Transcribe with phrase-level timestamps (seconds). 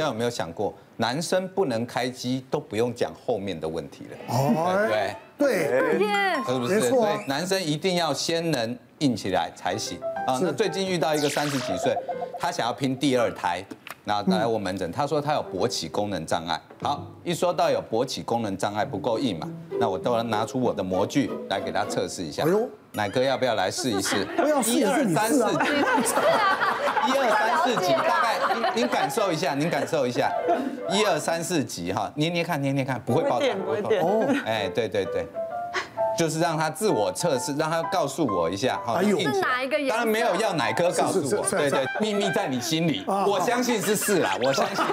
[0.00, 4.16] 大家有没有想过，男生不能开机都不用讲后面的问题了？
[4.28, 6.80] 哦，对对，是不是？
[6.82, 10.38] 所以男生一定要先能硬起来才行啊。
[10.40, 11.96] 那最近遇到一个三十几岁，
[12.38, 13.60] 他想要拼第二胎，
[14.04, 16.60] 那来我门诊，他说他有勃起功能障碍。
[16.80, 22.44] 好，一说到有勃起功能障碍不够硬嘛，那我都要拿出我的模具来给他测试一下。
[22.44, 24.24] 哎呦，奶哥要不要来试一试？
[24.64, 25.44] 一二三四，
[27.08, 30.30] 一二三四级，大概您您感受一下，您感受一下，
[30.90, 33.96] 一二三四级哈，捏捏看，捏捏看，不会爆炸，不会爆炸。
[33.96, 35.26] 哦，哎，对对对，
[36.18, 39.00] 就是让他自我测试，让他告诉我一下哈。
[39.02, 39.78] 是哪一个？
[39.88, 44.84] 当然没有要乃哥告诉我，对对，秘密在你心里，我相信是四啦， 我相信。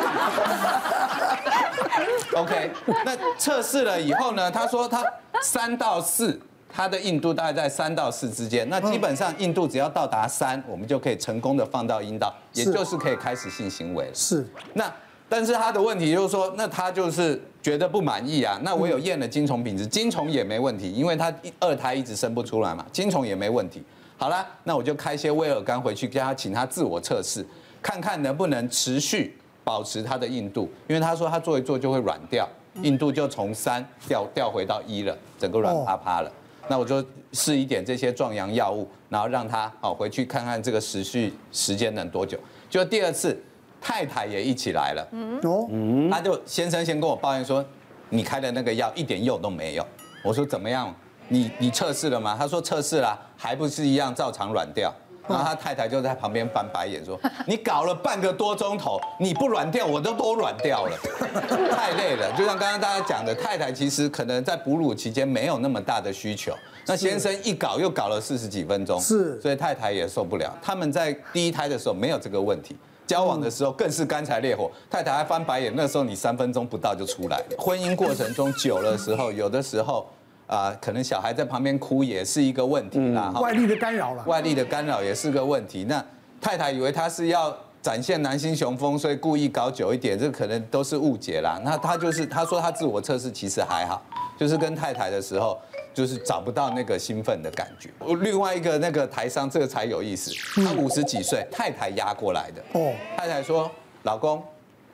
[2.34, 2.72] OK，
[3.06, 4.50] 那测试了以后呢？
[4.50, 5.04] 他说他
[5.42, 6.40] 三到四。
[6.76, 14.12] 它的硬度大概在三到四之间，那基本上硬度只要到达三，我们就可以成功的放到阴道，也就是可以开始性行为了。
[14.14, 14.46] 是。
[14.74, 14.94] 那
[15.30, 18.60] 但是他的问题就是说，那他就是觉得不满意啊。
[18.62, 23.82] 那我有验了精虫品质，精虫也没问题，因为他二胎一直生不出来嘛，精虫也没问题。
[24.18, 27.46] 好了，那我就开些威尔刚回去，叫他请他自我测试，
[27.82, 32.46] 看看能不能持续保持他的硬度，因为他说他做一做就会软掉，
[32.82, 36.30] 硬度就从三掉掉回到一了，整个软趴趴了。
[36.68, 42.38] 那我就试一点这些壮阳药物，然后让他好回去看看这个持续时间能多久。
[42.70, 43.38] 就第二次，
[43.80, 45.08] 太太也一起来了。
[45.12, 45.68] 嗯哦，
[46.12, 47.64] 他就先生先跟我抱怨说，
[48.10, 49.86] 你开的那个药一点用都没有。
[50.24, 50.94] 我说怎么样？
[51.28, 52.36] 你你测试了吗？
[52.38, 54.94] 他说测试了，还不是一样照常软掉。
[55.28, 60.98] 然后他太太就在旁边翻白眼说：“你搞了半个多钟头，你不软掉，我都都软掉了，
[61.76, 66.54] 太累了。”就像刚刚大家讲的，太太其实可能在哺乳期间没有那么大的需求，
[66.86, 70.54] 那先生一搞又搞了四十几分钟，是，所以太太也受不了。
[70.62, 72.76] 他们在第一胎的时候没有这个问题，
[73.08, 77.56] 交往的时候更是干柴烈火，太太还翻白眼，那时候你三分钟不到就出来了。
[77.58, 80.06] 婚姻过程中久了时候，有的时候。
[80.48, 83.32] 啊，可能小孩在旁边哭也是一个问题啦。
[83.42, 85.86] 外力的干扰了，外力的干扰也是个问题。
[85.86, 86.04] 那
[86.40, 91.60] 太太以为他是要展现男性雄风，所以故意搞久一点，这可能都是误解啦。
[91.64, 94.04] 那他就是他说他自我测试其实还好，
[94.38, 95.58] 就是跟太太的时候
[95.94, 97.90] 就是找不到那个兴奋的感觉。
[98.22, 100.32] 另外一个那个台商这个才有意思，
[100.64, 102.62] 他五十几岁，太太压过来的。
[102.74, 103.70] 哦，太太说
[104.04, 104.44] 老公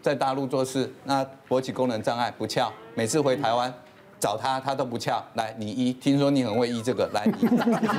[0.01, 3.73] 在大陆做事，那勃起功能障碍不翘，每次回台湾。
[4.21, 5.21] 找他，他都不翘。
[5.33, 7.47] 来，你医，听说你很会医这个，来医。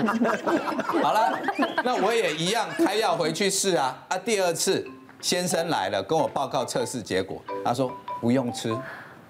[1.03, 1.39] 好了，
[1.85, 4.01] 那我也一样开药回去试啊。
[4.09, 4.87] 啊，第二次
[5.21, 8.73] 先生来了，跟我报告测试结果，他说不用吃，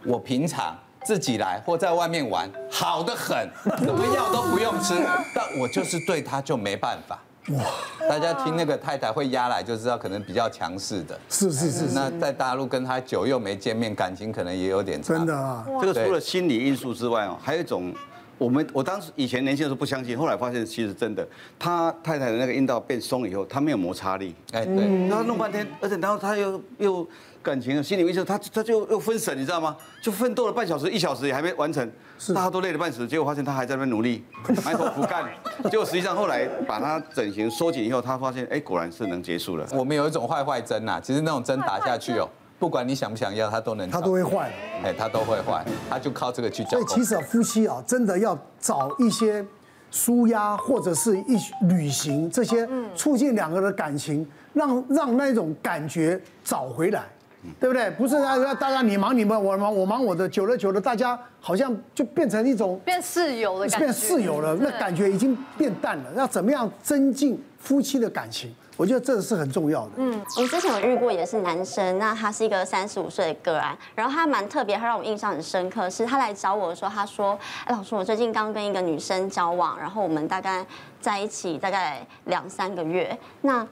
[0.05, 3.49] 我平常自己来或在外面玩，好的很，
[3.79, 4.95] 什么药都不用吃，
[5.35, 7.19] 但我就是对他就没办法。
[7.49, 7.65] 哇！
[8.09, 11.19] 大家听那个太太会压来就知道，可能比较强势的。
[11.29, 11.95] 是是是，是。
[11.95, 15.15] 那在大陆跟他久又没见面，感情可能也有点差。
[15.15, 17.93] 真的啊，这个除了心理因素之外哦，还有一种，
[18.43, 21.27] 我们我当时以前年轻的时候不相信，后来发现其实真的，
[21.59, 24.35] 他太太的那个阴道变松以后，他没有摩擦力。
[24.53, 25.09] 哎，对。
[25.09, 27.09] 然后弄半天，而且然后他又又。
[27.43, 29.77] 感情啊，心理医生，他他就又分神，你知道吗？
[30.01, 34.25] 就奋斗了半小时、一小时也还没完成，是大家都累了半死，结果发现他还在那边努力
[34.65, 35.25] 埋头苦干，
[35.69, 39.67] 结果实际上后来把他整形缩紧以后，他发现哎，果然是能结束了。
[39.73, 42.29] 我们有一种坏坏针呐，其实那种针打下去哦，
[42.63, 44.53] 不管你想不想要，它都能，它都会坏，
[44.85, 46.63] 哎，它都会坏，它就靠这个去。
[46.67, 49.45] 所以其实夫妻啊，真的要找一些
[49.91, 51.37] 舒压或者是一
[51.67, 57.03] 旅行这些，促进两个人的感情，让让那种感觉找回来。
[57.59, 57.91] 对不对？
[57.91, 66.13] 不是大家，大家你忙你们，我忙我忙我的，久了久了，大家好像就变成一种变室友的感觉，变室友了，那感觉已经变淡了。
[66.15, 68.55] 要怎么样增进夫妻的感情？
[68.77, 69.91] 我觉得这是很重要的。
[69.97, 80.65] 嗯，我之前有遇过也是男生，那他是一个三十五岁的个案，然后他蛮特别，他让我印象很深刻，是他来找我的时候，他说：“哎，老师，我最近刚跟一个女生交往，然后我们大概
[81.01, 83.67] 在一起大概两三个月，那。”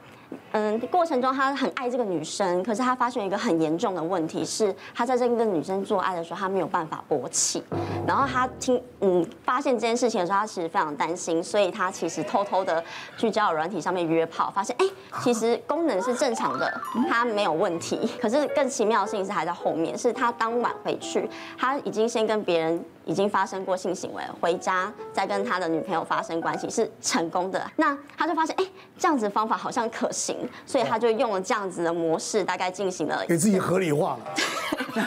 [0.53, 7.63] 嗯，过程中他很爱这个女生，可是他发现一个很严重的问题是，他在这个女生做爱的时候，他没有办法勃起。
[8.07, 12.83] 然后他听，嗯，发现这件事情的时候，他其实非常担心，所以他其实偷偷的
[13.17, 14.87] 去交友软体上面约炮，发现哎，
[15.21, 18.11] 其实功能是正常的，他没有问题。
[18.21, 22.85] 可是更奇妙的事情是还在后面，是他当晚回去，他已经先跟别人。
[23.11, 27.61] 已经发生过性行为，回家再跟他的女朋友发生关系是成功的。
[27.75, 28.65] 那他就发现，哎，
[28.97, 34.21] 这样子的方法好像可行，所以他就用了这样子的模式，大概进行了给自己合理化了。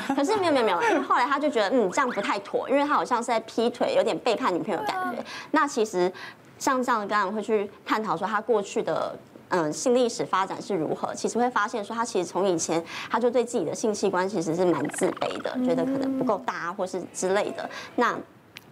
[0.14, 5.24] 可是没有没有没有，因为后来他就觉得，嗯，这样不太妥，因为他好像是在劈腿，有点背叛女朋友的感觉。
[5.52, 6.12] 那其实
[6.60, 9.18] 像这样，刚刚会去探讨说他过去的。
[9.56, 17.70] 嗯性历史发展是如何，其实会发现说他其实从以前他就对自己的性器官其实是蛮自卑的，觉得可能不够大或是之类的。
[17.96, 18.18] 那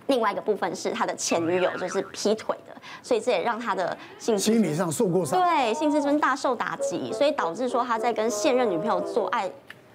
[0.07, 9.49] 另外一个部分是他的前女友就是劈腿的，所以这也让他的性心理上受过伤，对性自尊大受打击，所以导致说他在跟现任女朋友做爱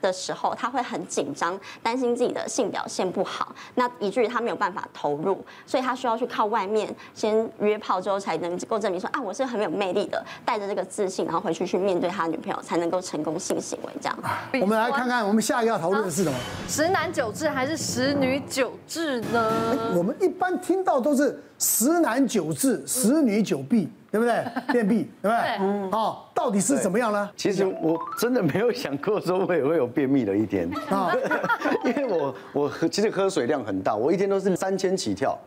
[0.07, 14.17] 的时候，他会很紧张，担心自己的性表现不好，那以至于他没有办法投入，所以他需要去靠外面先约炮之后，才能够证明说啊，我是很有魅力的，带着这个自信，然后回去去面对他女朋友，才能够成功性行为这样。
[14.61, 16.39] 我们来看看，我们下一个要讨论的是什么？
[16.69, 19.53] 十男九痔还是十女九痔呢？
[19.97, 23.89] 我们一般听到都是十男九痔，十女九闭。
[24.17, 24.45] 对不对？
[24.73, 25.37] 便秘，对不对？
[25.61, 27.29] 嗯，好，到底是怎么样呢？
[27.37, 31.13] 其实我真的没有想过说我也会有便秘的一天啊，
[31.85, 35.39] 因为我我其实喝水量很大，我一天都是三千起跳。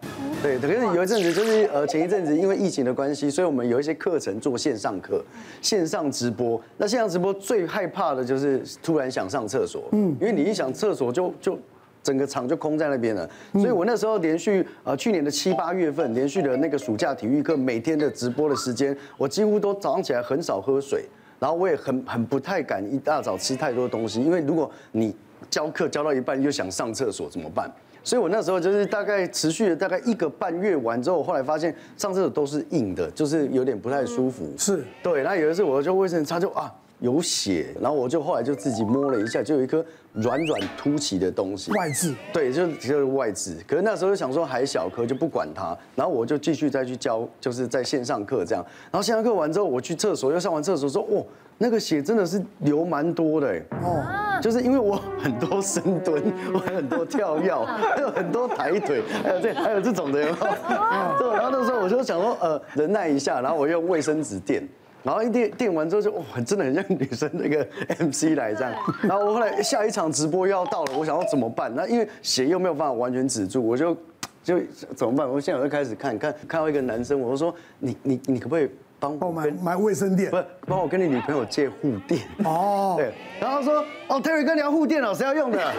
[0.43, 5.23] 对，可是有一阵子就是呃前一阵子因为疫情的关系，所以我们有一些课程做线上课，
[5.61, 6.61] 线上直播。
[6.77, 11.57] 那线上直播最害怕的就是突然想上厕所，嗯，因为你一想厕所就就。
[12.01, 21.05] 整个场就空在那边了，所以我那时候连续呃去年的七八月份连续的那个暑假体育课，每天的直播的时间，我几乎都早上起来很少喝水，
[21.39, 25.15] 然后我也很很不太敢一大早吃太多东西，因为如果你
[25.49, 27.69] 教课教到一半又想上厕所怎么办？
[28.01, 34.49] 所以我那时候就是大概持续了大概一个半月完之后，后来发现上厕所都是硬的，就是有点不太舒服。
[34.57, 36.73] 是对，那有一次我就卫生他就啊。
[36.99, 43.55] 有血，然后我就后来就自己摸了一下，就有一颗软软凸起的东西，外痔，对，就就是外痔。
[43.67, 48.65] 可是那时候就想说还小可，就不管它，然后我就继续再去教，就是在线上课这样。
[48.91, 51.25] 然后线上课完之后，我去厕所，又上完厕所说，哦，
[51.57, 53.47] 那个血真的是流蛮多的，
[53.81, 54.03] 哦，
[54.41, 56.21] 就是因为我很多深蹲，
[56.53, 60.19] 我有很多跳跃，还有很多抬腿，还有这还有这种的，
[60.69, 64.67] 然后那时候我就想说，呃，忍耐一下，然后我用卫生纸垫。
[65.03, 67.65] 然后一垫垫完之后就哇，真的很像女生那个
[68.05, 68.73] MC 来这样。
[69.01, 71.73] 然后我后来下一场直播又要到了，我想要怎么办？
[71.73, 73.95] 那因为血又没有办法完全止住，我就
[74.43, 74.59] 就
[74.95, 75.29] 怎么办？
[75.29, 78.69] 我现在我就开始看看看到一个男生，我就说你你你可不可以
[78.99, 80.29] 帮我买买卫生垫？
[80.29, 82.21] 不是，帮我跟你女朋友借护垫。
[82.43, 82.95] 哦。
[82.97, 83.13] 对。
[83.39, 85.59] 然后说哦，Terry 哥你要护垫哦，谁要用的？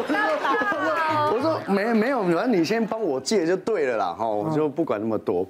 [0.00, 5.44] 我说我说没没有，反正你先帮我借就对了啦，哈，我就不管那么多。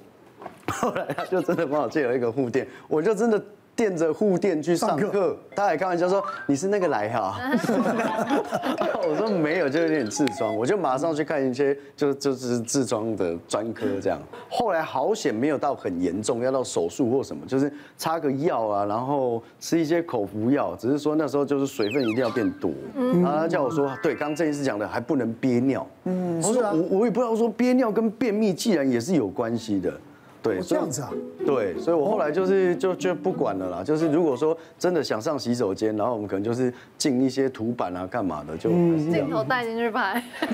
[0.69, 3.41] 后来他就真的帮我借了一个护垫，我就真的
[3.75, 5.37] 垫着护垫去上课。
[5.55, 7.37] 他还开玩笑说：“你是那个来哈？”
[9.07, 14.19] 我说没有，就有点痔疮，我就马上去看一些就就是痔疮的专科这样。
[14.49, 22.71] 后来好险没有到很严重，要到手术或什么，就是擦个药啊，然后吃一些口服药，只是说那时候就是水分一定要变多。
[22.95, 29.93] 然后他叫我说：“对，刚刚郑医师讲的还不能憋尿。”嗯，我说我我也不知道说憋尿跟便秘既然也是有关系的。
[30.41, 31.11] 对，这样子啊，
[31.45, 33.83] 对，所以我后来就是就就不管了啦。
[33.83, 40.23] 就是如果说真的想上洗手间，然后我们可能就是进一些图板啊，干嘛的，就镜头带进去拍。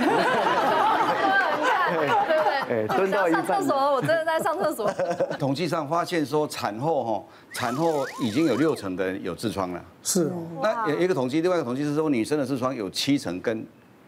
[1.87, 3.45] 对对对，蹲到一半。
[3.45, 4.91] 上厕所，我真的在上厕所。
[5.37, 7.23] 统计上发现说，产后哈，
[7.53, 9.79] 产后已经有六成的人有痔疮了。
[10.01, 10.33] 是哦。
[10.63, 13.63] 那有一个统计，另外一个统计是说，女生的痔疮有七成跟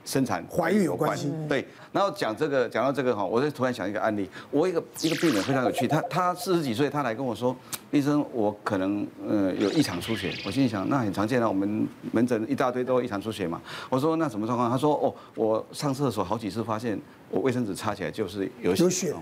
[0.07, 1.67] 生产怀孕有关系，对。
[1.91, 4.29] 然后讲这个，讲到这个哈，我就突然想一个案例。
[4.49, 7.53] 我一个一个病人非常有趣，他他四十几岁，他来跟我说，
[7.91, 10.33] 医生，我可能呃有异常出血。
[10.45, 13.61] 我心里想，那很常见啊，我们门诊一大堆都有异常出血嘛。
[13.89, 14.71] 我说那什么状况？
[14.71, 16.97] 他说哦，我上厕所好几次发现
[17.29, 18.83] 我卫生纸擦起来就是有血。
[18.85, 19.13] 有血。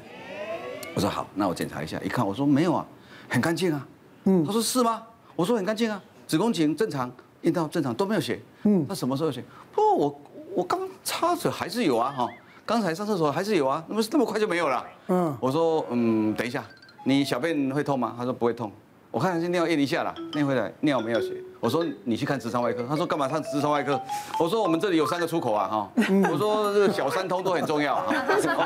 [0.94, 2.86] 我说好，那我检查一下，一看我说没有啊，
[3.28, 3.88] 很干净啊。
[4.26, 4.46] 嗯。
[4.46, 5.02] 他说是吗？
[5.36, 8.40] 我说很干净啊，子宫颈正常，阴道正常都没有血。
[8.64, 8.86] 嗯。
[8.88, 9.44] 那什么时候有血？
[9.74, 10.22] 不，我。
[10.56, 12.28] 我刚擦嘴还是有啊，哈，
[12.66, 14.86] 刚才上厕所还是有啊，那么那么快就没有了？
[15.10, 16.64] 嗯，我说嗯，等一下，
[17.04, 18.16] 你小便会痛吗？
[18.18, 18.72] 他说不会痛。
[19.12, 21.42] 我看是尿验一下了，尿回来尿没有血。
[21.60, 22.86] 我说你去看直肠外科。
[22.88, 24.00] 他说干嘛看直肠外科？
[24.40, 25.90] 我说我们这里有三个出口啊，哈。
[26.32, 28.06] 我说这个小三通都很重要啊，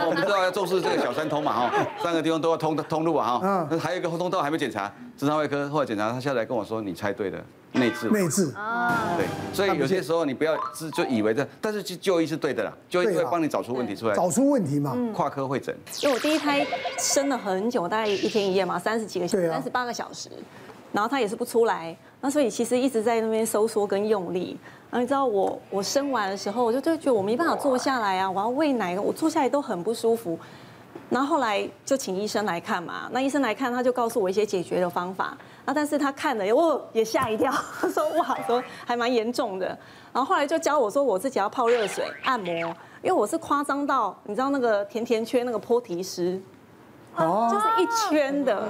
[0.07, 3.67] 我们知道要重视这个小三通嘛，哈，三个地方都要通通路啊，哈。
[3.71, 3.79] 嗯。
[3.79, 7.39] 还有一个通道还没检查，直肠外科后来检查，他下来跟我说你猜对了。
[7.71, 15.77] 内痔，内痔啊，对，所以有些时候你不要就就以为这，但是就就医是对的啦，就医会帮你找出问题出来，找出问题嘛，跨科会诊。
[16.01, 16.65] 因为我第一胎
[16.97, 20.31] 生了很久，大概一天一夜嘛，三十几个小时，三十八个小时，
[20.91, 24.57] 然后他也是不出来，那所以其实一直在那边收缩跟用力。
[24.91, 30.37] 然后你知道我我生完的时候，我就就觉得我没办法坐下来啊，我要喂奶，我坐下来都很不舒服。
[31.09, 35.35] 然后后来就请医生来看嘛，那医生来看，他就告诉我一些解决的方法。
[35.65, 39.67] 啊，但是他看了，我也吓一跳，他 说哇，说还蛮严重的。
[40.11, 42.51] 然后后来就教我说，我自己要泡热水按摩，
[43.01, 46.39] 因为我是夸张到，你知道那个甜甜圈那个坡提师，
[47.17, 48.67] 就是一圈的，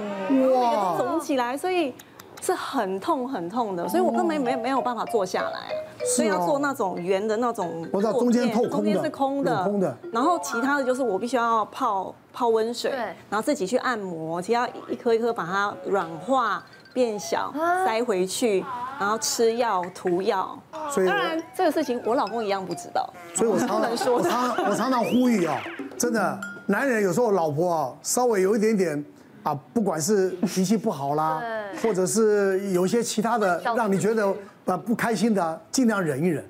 [0.54, 1.94] 哇，肿起来，所以
[2.40, 5.68] 是很痛很痛的，所以我根本没没有办法坐下来，
[6.16, 12.90] 所以要做那种圆的那种，我知道中间透空的，中间是空的，空的，然后其他的就是我必须要泡泡温水，
[13.28, 16.62] 然后自己去按摩，其他一颗一颗把它软化。
[16.92, 17.54] 变小
[17.86, 18.64] 塞回去，
[18.98, 20.58] 然后吃药涂药。
[20.90, 25.62] 所以当然这个事情我老公一样不知道，所以我常常说，我常我常常呼吁啊，
[25.96, 29.04] 真的，男人有时候老婆啊稍微有一点点
[29.42, 31.42] 啊，不管是脾气不好啦，
[31.82, 34.34] 或者是有一些其他的让你觉得。
[34.70, 36.44] 啊，不开心的尽量忍一忍，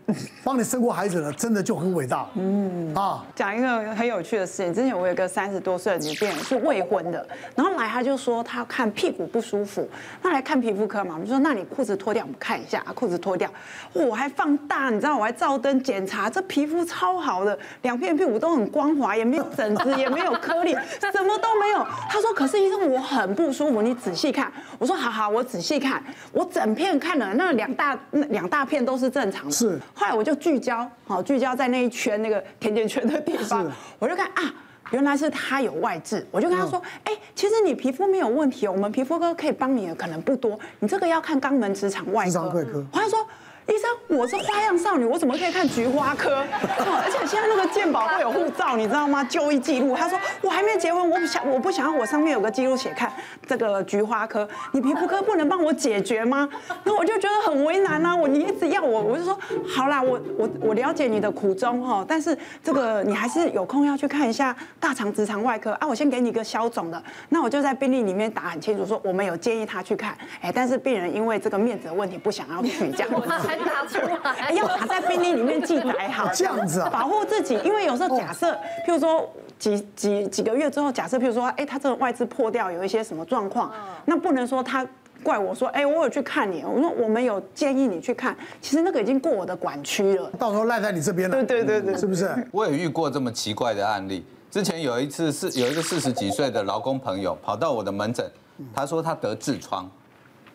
[0.45, 2.27] 帮你生过孩子的真的就很伟大。
[2.35, 9.89] 嗯啊，讲一个很有趣的事情，之前我有一个三十多岁的女病人是未婚的，然后来她就说她看屁股不舒服，
[10.23, 13.51] 那来看皮肤科嘛，我们就说那你裤子脱掉，我们看一下，裤子脱掉，
[13.95, 21.87] 我还放大，你知道我还照灯检查，这皮肤超好的，两片屁股都很光滑，也没有疹子，也没有颗粒，什么都没有。
[22.11, 24.53] 她说可是医生我很不舒服，你仔细看。
[24.79, 27.99] 我说好好，我仔细看，我整片看了那两大。
[28.11, 29.81] 那两大片都是正常的，是。
[29.95, 34.55] 后来我就聚焦，好聚焦在那一圈那个甜甜圈的地方，我就看啊，
[34.91, 42.85] 原来是他有外痔，我就跟他说，哎，其实你皮肤没有问题，我们皮肤科可以帮你的可能不多，你这个要看肛门直肠外科。
[42.93, 43.27] 他说。
[43.71, 46.43] 医生，我是花样少女，我怎么可以看菊花科？
[46.61, 49.23] 而且现在那个健保会有护照，你知道吗？
[49.23, 49.95] 就医记录。
[49.95, 53.13] 他说我还没结婚，我不想，我不想要我上面有个记录写看
[53.47, 54.49] 这个菊花科。
[54.73, 56.49] 你皮肤科不能帮我解决吗？
[56.83, 58.17] 那我就觉得很为难啊。
[58.17, 65.87] 我你一直要我，我就说好啦，我我我了解你的苦衷哈，但是这个你还是有空要去看一下大肠直肠外科啊。
[65.87, 73.29] 我先给你一个消肿的，那我就在病历里面打很清楚，说我们有建议他去看，哎，但是病人因为这个面子的问题不想要去这样子
[73.63, 73.71] 子。
[73.71, 77.59] 打出来，要打在病历里面记载好，这样子啊，保护自己。
[77.65, 78.53] 因为有时候假设，
[78.87, 83.73] 譬如说几几几个月之后，假设譬如说，哎，他这个外资破掉，有一些什么状况，
[84.05, 84.87] 那不能说他
[85.23, 91.37] 怪我说，哎，我有去看你，我说我们有建议你去看，其实那个已经过我的管区了，到时候赖在你这边了。
[91.37, 92.35] 对对对对，是不是？
[92.51, 94.25] 我也遇过这么奇怪的案例。
[94.51, 98.29] 之前有一次是有一个四十几岁的劳工朋友跑到我的门诊，
[98.75, 99.89] 他说他得痔疮。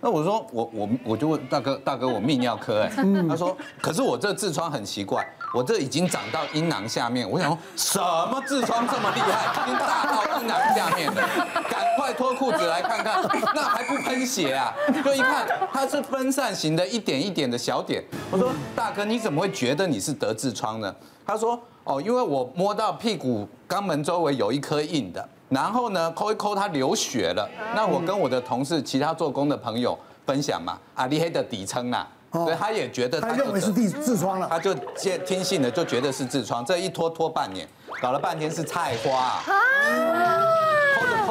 [0.06, 2.92] 那我说我我我就问大哥大哥我泌尿科哎，
[3.28, 11.28] 他说可是我这痔疮很奇怪，我这已经长到阴囊下面，我想说什么痔疮这么厉害，已经大到阴囊下面了，
[11.68, 13.20] 赶快脱裤子来看看，
[13.56, 14.72] 那还不喷血啊？
[15.04, 18.04] 就一看它是分散型的，一点一点的小点。
[18.30, 20.96] 我说大哥你怎么会觉得你是得痔疮呢？
[21.26, 25.28] 他说哦，因为我摸到屁股肛门周围有一颗硬的。
[25.56, 27.50] 然后呢，抠一抠，他流血了。
[27.74, 36.66] 那我跟我的同事、其他做工的朋友分享嘛，啊，厉黑的底称呐，所以他也觉得他认为是痔痔疮了，他就接听信了，就觉得是痔疮。
[36.66, 37.66] 这一拖拖半年，
[38.02, 39.42] 搞了半天是菜花。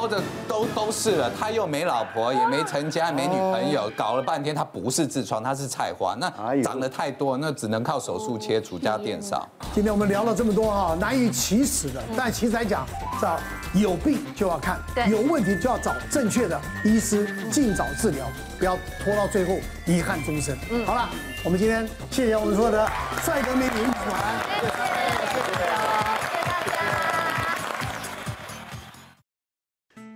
[0.04, 6.14] 或者都都是了，他又没老婆，也没成家，没女朋友，搞了半天他不是痔疮，他是菜花。
[6.20, 6.30] 那
[6.62, 9.48] 长得太多，那只能靠手术切除加电烧。
[9.72, 12.86] 今天我们聊了这么多哈，难以启齿的，但其实来讲，
[13.18, 13.38] 找
[13.72, 18.26] 有病就要看，有问题就要找正确的医师，尽早治疗，
[18.58, 19.56] 不要拖到最后
[19.86, 20.54] 遗憾终生。
[20.70, 21.08] 嗯，好了，
[21.42, 22.86] 我们今天谢谢我们所有的
[23.22, 25.63] 帅哥美女女团。